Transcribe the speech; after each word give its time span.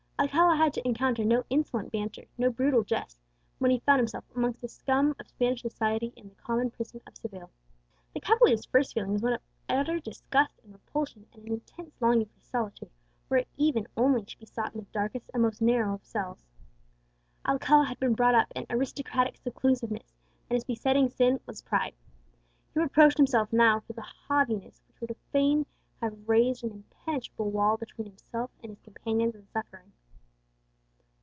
Alcala 0.21 0.55
had 0.55 0.71
to 0.75 0.87
encounter 0.87 1.25
no 1.25 1.43
insolent 1.49 1.91
banter, 1.91 2.25
no 2.37 2.51
brutal 2.51 2.83
jests, 2.83 3.17
when 3.57 3.71
he 3.71 3.79
found 3.79 3.97
himself 3.97 4.23
amongst 4.35 4.61
the 4.61 4.67
scum 4.67 5.15
of 5.19 5.27
Spanish 5.27 5.63
society 5.63 6.13
in 6.15 6.29
the 6.29 6.35
common 6.35 6.69
prison 6.69 7.01
of 7.07 7.17
Seville. 7.17 7.49
The 8.13 8.19
cavalier's 8.19 8.63
first 8.67 8.93
feeling 8.93 9.13
was 9.13 9.23
one 9.23 9.33
of 9.33 9.41
utter 9.67 9.97
disgust 9.99 10.59
and 10.63 10.73
repulsion, 10.73 11.25
and 11.33 11.41
an 11.47 11.51
intense 11.53 11.99
longing 11.99 12.27
for 12.27 12.39
solitude, 12.43 12.91
were 13.29 13.37
it 13.37 13.47
even 13.57 13.87
only 13.97 14.23
to 14.23 14.37
be 14.37 14.45
sought 14.45 14.75
in 14.75 14.81
the 14.81 14.85
darkest 14.93 15.31
and 15.33 15.41
most 15.41 15.59
narrow 15.59 15.95
of 15.95 16.05
cells. 16.05 16.45
Alcala 17.47 17.85
had 17.85 17.99
been 17.99 18.13
brought 18.13 18.35
up 18.35 18.51
in 18.55 18.67
aristocratic 18.69 19.37
seclusiveness, 19.37 20.13
and 20.51 20.55
his 20.55 20.63
besetting 20.65 21.09
sin 21.09 21.39
was 21.47 21.63
pride. 21.63 21.95
He 22.75 22.79
reproached 22.79 23.17
himself 23.17 23.51
now 23.51 23.79
for 23.79 23.93
the 23.93 24.03
selfish 24.03 24.17
haughtiness 24.27 24.83
which 24.87 25.01
would 25.01 25.17
fain 25.31 25.65
have 25.99 26.29
raised 26.29 26.63
an 26.63 26.69
impenetrable 26.71 27.49
wall 27.49 27.75
between 27.75 28.05
himself 28.05 28.51
and 28.61 28.69
his 28.69 28.79
companions 28.81 29.33
in 29.33 29.47
suffering. 29.47 29.93